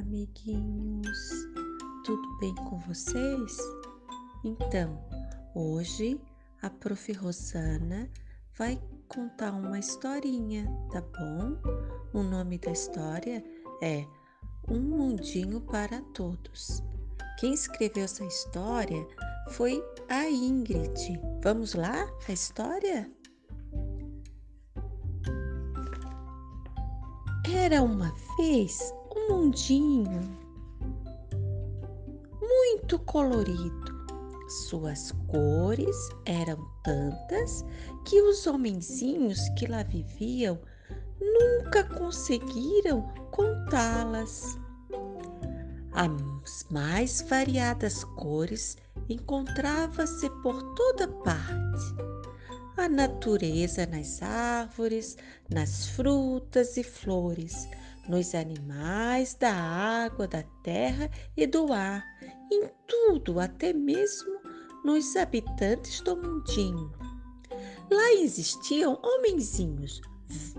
[0.00, 1.18] amiguinhos?
[2.04, 3.58] Tudo bem com vocês?
[4.44, 4.98] Então,
[5.54, 6.18] hoje
[6.62, 7.12] a Prof.
[7.12, 8.08] Rosana
[8.56, 11.56] vai contar uma historinha, tá bom?
[12.14, 13.44] O nome da história
[13.82, 14.06] é
[14.68, 16.82] Um Mundinho para Todos.
[17.38, 19.06] Quem escreveu essa história
[19.50, 21.20] foi a Ingrid.
[21.42, 23.10] Vamos lá, a história?
[27.54, 28.94] Era uma vez
[29.30, 30.36] mundinho
[32.40, 34.00] muito colorido.
[34.68, 37.64] Suas cores eram tantas
[38.04, 40.58] que os homenzinhos que lá viviam
[41.20, 44.58] nunca conseguiram contá-las.
[45.92, 48.76] As mais variadas cores
[49.08, 51.94] encontrava-se por toda parte.
[52.76, 55.16] A natureza nas árvores,
[55.48, 57.68] nas frutas e flores,
[58.08, 62.04] nos animais, da água, da terra e do ar,
[62.50, 64.40] em tudo, até mesmo
[64.84, 66.90] nos habitantes do mundinho.
[67.90, 70.00] Lá existiam homenzinhos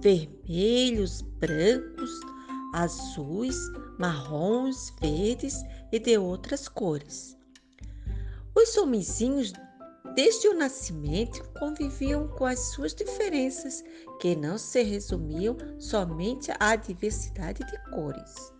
[0.00, 2.20] vermelhos, brancos,
[2.74, 3.56] azuis,
[3.98, 7.36] marrons, verdes e de outras cores.
[8.54, 9.52] Os homenzinhos
[10.18, 13.84] desde o nascimento conviviam com as suas diferenças,
[14.18, 18.52] que não se resumiam somente à diversidade de cores.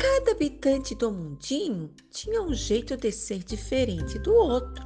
[0.00, 4.84] Cada habitante do mundinho tinha um jeito de ser diferente do outro.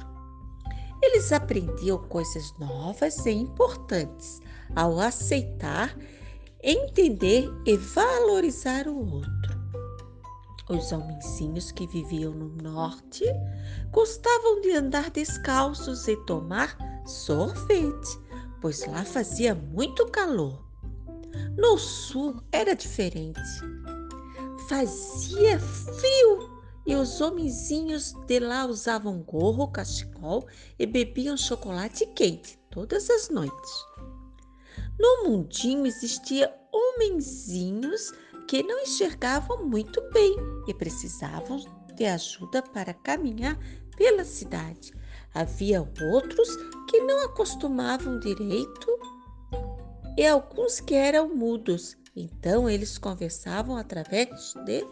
[1.01, 4.41] Eles aprendiam coisas novas e importantes
[4.75, 5.97] ao aceitar,
[6.61, 9.54] entender e valorizar o outro.
[10.67, 13.23] Os homenzinhos que viviam no norte
[13.91, 18.19] gostavam de andar descalços e tomar sorvete,
[18.59, 20.65] pois lá fazia muito calor.
[21.55, 23.39] No sul era diferente.
[24.67, 30.47] Fazia frio e os homenzinhos de lá usavam gorro, cachecol
[30.79, 33.85] e bebiam chocolate quente todas as noites.
[34.99, 38.11] No mundinho existia homenzinhos
[38.47, 41.59] que não enxergavam muito bem e precisavam
[41.95, 43.57] de ajuda para caminhar
[43.97, 44.93] pela cidade.
[45.33, 46.49] Havia outros
[46.89, 48.87] que não acostumavam direito
[50.17, 54.85] e alguns que eram mudos, então eles conversavam através de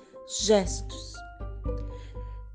[0.45, 1.13] gestos.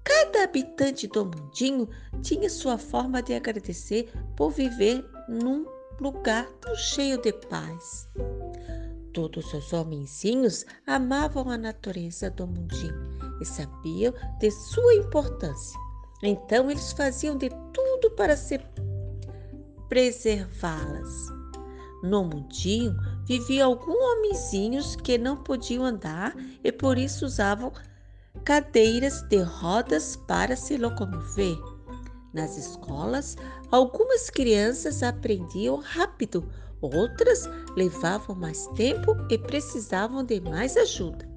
[0.05, 1.89] Cada habitante do mundinho
[2.23, 5.67] tinha sua forma de agradecer por viver num
[6.01, 8.09] lugar tão cheio de paz.
[9.13, 13.08] Todos os homenzinhos amavam a natureza do mundinho
[13.41, 15.79] e sabiam de sua importância.
[16.23, 18.61] Então eles faziam de tudo para se
[19.89, 21.29] preservá-las.
[22.03, 27.73] No mundinho viviam alguns homenzinhos que não podiam andar e por isso usavam
[28.45, 31.57] cadeiras de rodas para se locomover.
[32.33, 33.37] Nas escolas,
[33.71, 36.49] algumas crianças aprendiam rápido
[36.81, 41.28] Outras levavam mais tempo e precisavam de mais ajuda.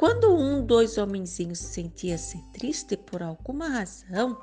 [0.00, 4.34] Quando um dos homenzinhos sentia-se triste por alguma razão,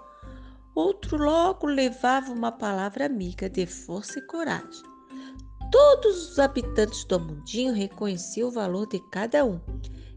[0.76, 4.84] outro logo levava uma palavra amiga de força e coragem.
[5.72, 9.60] Todos os habitantes do mundinho reconheciam o valor de cada um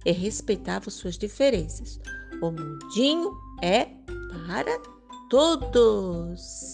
[0.04, 1.98] e respeitavam suas diferenças.
[2.42, 3.86] O mundinho é
[4.46, 4.78] para
[5.30, 6.69] todos.